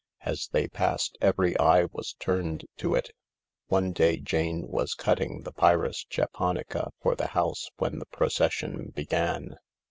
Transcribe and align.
As 0.21 0.47
they 0.51 0.67
passed 0.67 1.15
every 1.21 1.55
eye 1.59 1.83
was 1.85 2.13
turned 2.13 2.65
to 2.77 2.95
it. 2.95 3.11
One 3.67 3.91
day 3.91 4.17
Jane 4.17 4.65
was 4.67 4.95
cutting 4.95 5.43
the 5.43 5.51
pyrus 5.51 6.05
japonica 6.05 6.89
for 7.03 7.13
the 7.15 7.27
house 7.37 7.69
when 7.77 7.99
the 7.99 8.07
procession 8.07 8.89
began. 8.95 9.57